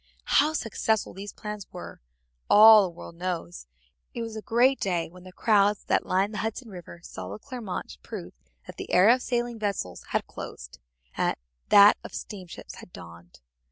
[0.41, 2.01] How successful those plans were
[2.49, 3.67] all the world knows.
[4.15, 7.37] It was a great day when the crowds that lined the Hudson River saw the
[7.37, 8.33] Clermont prove
[8.65, 10.79] that the era of sailing vessels had closed,
[11.15, 11.35] and
[11.69, 13.41] that of steamships had dawned.